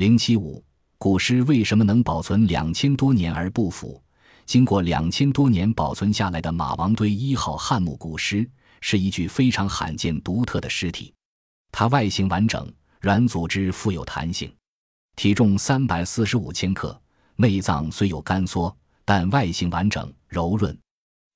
[0.00, 0.64] 零七五，
[0.96, 4.02] 古尸为什么能保存两千多年而不腐？
[4.46, 8.48] 经过两千多年保存下来的马王堆一号汉墓古尸，
[8.80, 11.12] 是一具非常罕见独特的尸体。
[11.70, 12.66] 它外形完整，
[13.02, 14.50] 软组织富有弹性，
[15.16, 16.98] 体重三百四十五千克。
[17.36, 18.74] 内脏虽有干缩，
[19.04, 20.74] 但外形完整柔润。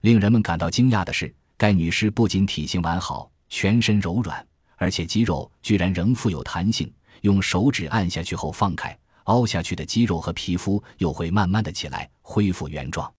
[0.00, 4.42] 令人们感到惊讶的是，该女尸不仅体型完好，全身柔软，
[4.76, 6.90] 而且肌肉居然仍富有弹性。
[7.22, 13.12] 用手指按下去后放开，凹下去的肌肉和皮肤又会慢慢的起来，恢复原状。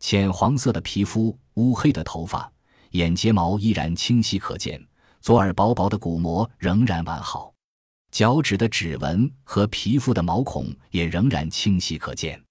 [0.00, 2.50] 浅黄色的皮肤，乌黑的头发，
[2.90, 4.84] 眼睫毛依然清晰可见，
[5.20, 7.52] 左耳薄薄的鼓膜仍然完好，
[8.10, 12.42] 脚趾的指纹和皮肤的毛孔也仍然清晰可见。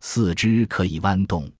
[0.00, 1.50] 四肢可以弯动，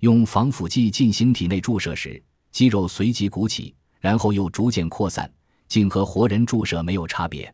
[0.00, 5.28] 用防腐剂进行体内注射时，肌肉随即鼓起，然后又逐渐扩散，
[5.66, 7.52] 竟和活人注射没有差别。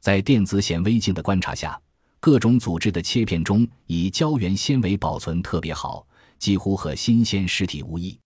[0.00, 1.80] 在电子显微镜的观察下，
[2.20, 6.06] 各种组织的切片中以胶原纤维保存特别好，
[6.38, 8.18] 几乎和新鲜尸体无异。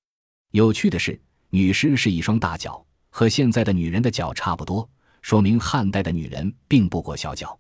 [0.53, 4.89] 有趣的是，女尸是一双大脚，和现在的女人的脚差不多，
[5.23, 7.59] 说明汉代的女人并不裹小脚。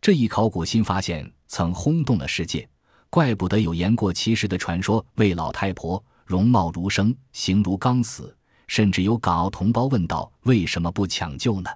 [0.00, 2.68] 这一考古新发现曾轰动了世界，
[3.08, 8.36] 怪不得有言过其实的传说：为老太婆容貌如生，形如刚死。
[8.66, 11.70] 甚至有港澳同胞问道：为什么不抢救呢？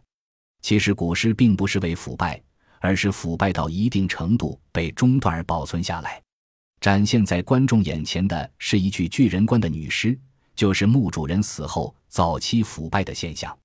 [0.60, 2.40] 其实古尸并不是为腐败，
[2.80, 6.20] 而是腐败到一定程度被中断而保存下来。
[6.80, 10.18] 展现在观众眼前的是一具巨人棺的女尸，
[10.54, 13.56] 就是墓主人死后早期腐败的现象。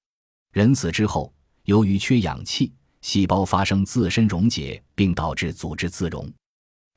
[0.52, 1.34] 人死之后，
[1.66, 6.32] 由于缺氧气，细胞发生自身溶解，并导致组织自溶。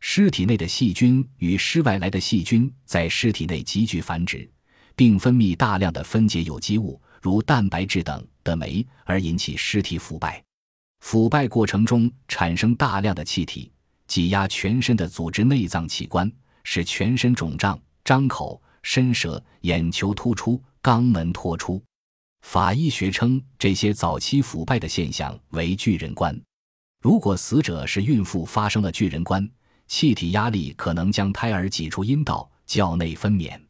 [0.01, 4.49] 尸体内的细菌与尸外来的细菌在尸体内急剧繁殖，
[4.95, 7.01] 并分泌大量的分解有机物。
[7.23, 10.43] 如蛋白质等的酶而引起尸体腐败，
[11.01, 13.71] 腐败过程中产生大量的气体，
[14.07, 16.31] 挤压全身的组织内脏器官，
[16.63, 21.83] 使全身肿胀、张口、伸舌、眼球突出、肛门脱出。
[22.43, 26.41] 法医学称这些早期腐败的现象为巨人观。
[27.03, 29.49] 如果死者是孕妇，发生了巨人观，
[29.89, 33.61] 气体压力可能将胎儿挤出阴道，较内分娩。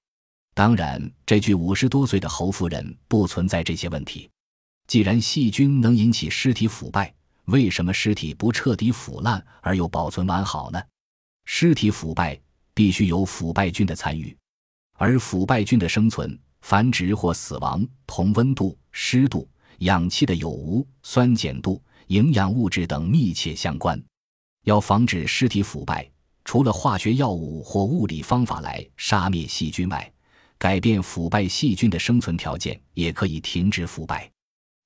[0.54, 4.28] 当然，这具五十多岁的侯夫人不存在这些问题。
[4.86, 7.12] 既然细菌能引起尸体腐败，
[7.46, 10.82] 为什么尸体不彻底腐烂而又保存完好呢？
[11.44, 12.38] 尸体腐败
[12.74, 14.36] 必须有腐败菌的参与，
[14.94, 19.48] 而腐败菌的生存、繁殖或死亡同温度、湿度、
[19.78, 24.00] 氧气的有无、酸碱度、营养物质等密切相关。
[24.64, 26.08] 要防止尸体腐败，
[26.44, 30.12] 除了化学药物或物理方法来杀灭细菌外，
[30.58, 34.30] 改变腐败细菌的生存条件，也可以停止腐败。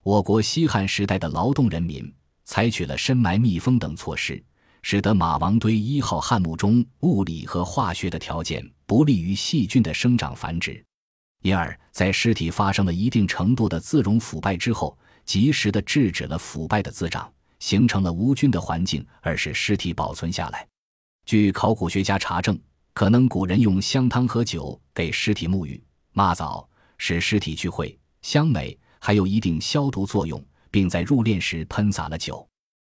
[0.02, 2.10] 我国西汉时代的劳动人民
[2.44, 4.42] 采取了深埋密封等措施，
[4.82, 10.82] 使得马王堆一号汉墓中物理和化学的条件不利于细菌的生长繁殖，
[11.42, 20.66] 因而，在尸体发生了一定程度的自溶腐败之后，及时的制止了腐败的滋长，形成了无菌的环境，而使尸体保存下来。
[21.26, 22.58] 据考古学家查证。
[22.92, 25.82] 可能古人用香汤和酒给尸体沐浴、
[26.12, 26.68] 抹澡，
[26.98, 30.40] 使尸体聚会香美，还有一定消毒作用，
[30.70, 32.46] 并在入殓时喷洒了酒。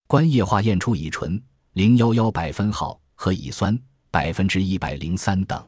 [0.06, 1.42] 棺液化验出乙醇
[1.72, 3.78] 零幺幺百分号和乙酸
[4.10, 5.66] 百分之一百零三等，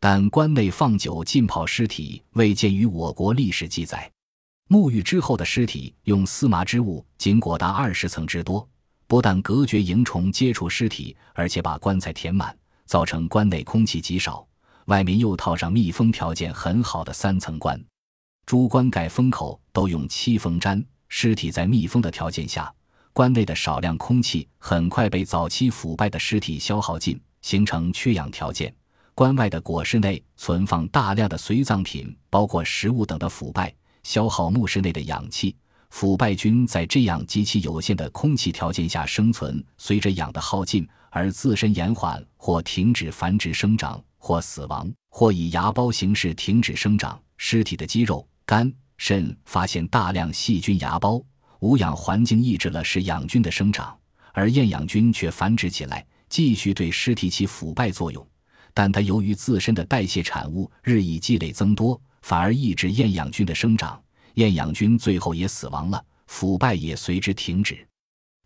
[0.00, 4.10] 但棺内放酒浸泡尸体未见于我国历史记载。
[4.68, 8.66] 沐浴之后的尸体用丝麻织物仅裹达二十层之多，
[9.06, 12.56] 不但隔绝蝇虫接触尸体，而且把棺材填满。
[12.86, 14.46] 造成棺内空气极少，
[14.84, 17.84] 外面又套上密封条件很好的三层棺，
[18.46, 20.82] 诸棺盖封口都用漆封粘。
[21.08, 22.72] 尸体在密封的条件下，
[23.12, 28.72] 棺内的少量空气很快被早期腐败的尸体消耗尽，形成缺氧条件。
[29.16, 33.74] 棺外的椁室内存放大量的随葬品，包括食物等的腐败，
[34.04, 35.56] 消耗墓室内的氧气。
[35.90, 40.88] 腐败菌在这样极其有限的空气条件下生存，随着氧的耗尽。
[41.10, 47.18] 而自身延缓或停止繁殖生长，或死亡，或以芽孢形式停止生长。
[47.38, 51.20] 尸体的肌肉、肝、肾发现大量细菌芽孢，
[51.58, 53.98] 无氧环境抑制了使养菌的生长，
[54.32, 58.24] 而厌氧菌却繁殖起来，继续对尸体起腐败作用。
[58.72, 64.00] 但它由于自身的代谢产物日益积累增多，反而抑制厌氧菌的生长，
[64.34, 67.84] 厌氧菌最后也死亡了，腐败也随之停止。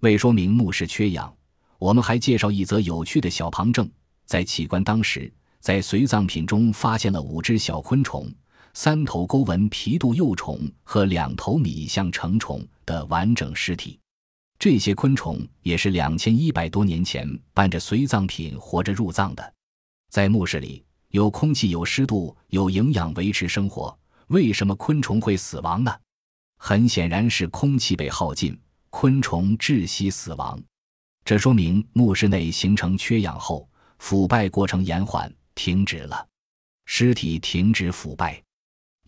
[0.00, 1.30] 为说明墓室缺氧。
[1.78, 3.90] 我们还介绍一则有趣的小旁证：
[4.24, 5.30] 在起棺当时，
[5.60, 8.30] 在随葬品中发现了五只小昆虫、
[8.74, 13.98] 三头钩纹皮肚幼虫和两头米象成虫的完整尸体。
[14.58, 19.54] 这些昆虫也是两千一百多年前伴着随葬品活着入葬的。
[20.10, 23.96] 在墓室里，有空气、有湿度、有营养维持生活。
[24.26, 25.92] 为什么昆虫会死亡呢？
[26.58, 28.56] 很显然是空气被耗尽，
[28.90, 30.62] 昆虫窒息死亡。
[31.24, 33.68] 这说明墓室内形成缺氧后，
[33.98, 36.28] 腐败过程延缓停止了，
[36.84, 38.42] 尸体停止腐败。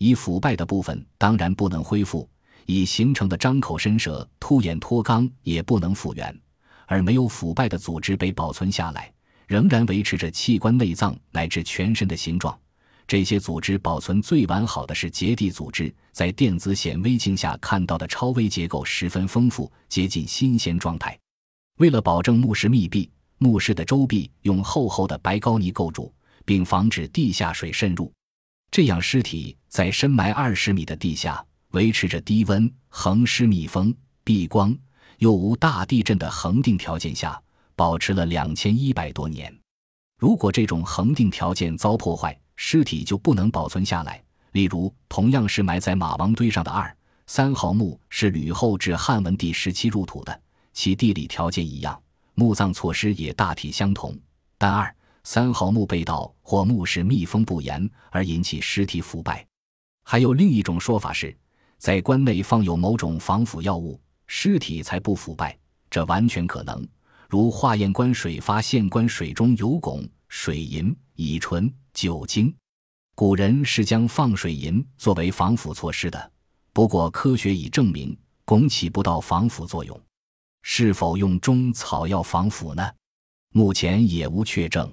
[0.02, 2.28] 已腐败的部分当然不能恢复，
[2.66, 6.36] 已形成的张口伸舌、凸眼脱肛也不能复原，
[6.86, 9.12] 而没有腐败的组织被保存下来。
[9.46, 12.58] 仍然维持着器官内脏乃至全身的形状。
[13.06, 21.16] 这些组织保存最完好的是结缔组织，在电子显微镜下看到的超微结构十分丰富，接近新鲜状态。
[21.78, 23.08] 为了保证墓室密闭，
[23.38, 26.12] 墓室的周壁用厚厚的白膏泥构筑，
[26.44, 28.10] 并防止地下水渗入，
[28.72, 34.76] 这样尸体在深埋二十米的地下，维持着低温、恒湿、密封、避光
[35.18, 37.40] 又无大地震的恒定条件下。
[37.74, 39.52] 保持了两千一百多年。
[40.18, 44.22] 如果这种恒定条件遭破坏，尸体就不能保存下来。
[44.52, 46.94] 例如，同样是埋在马王堆上的二
[47.26, 50.40] 三号墓，是吕后至汉文帝时期入土的，
[50.74, 52.00] 其地理条件一样，
[52.34, 54.16] 墓葬措施也大体相同。
[54.58, 59.46] 但二三号墓被盗或墓室密封不严而引起尸体腐败。
[60.04, 61.36] 还有另一种说法是，
[61.78, 65.56] 在棺内放有某种防腐药物，尸体才不腐败。
[65.90, 66.86] 这完全可能。
[67.28, 72.54] 如化验官水发现棺水中有汞、水银、乙醇、酒精，
[73.14, 76.32] 古人是将放水银作为防腐措施的。
[76.72, 78.16] 不过科学已证明，
[78.46, 79.98] 汞起不到防腐作用。
[80.62, 82.90] 是否用中草药防腐呢？
[83.52, 84.90] 目前也无确证。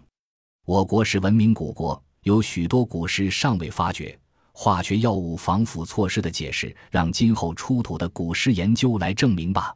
[0.70, 4.16] 我国是文明古国，有许多古尸尚未发掘。
[4.52, 9.76] 化学药物防腐措施的解释，让今后出土的古尸研究来证明吧。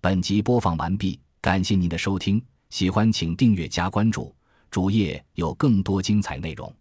[0.00, 4.32] 本集播放完毕，感谢您的收听，喜欢请订阅加关注，
[4.70, 6.72] 主页有更多精彩内容。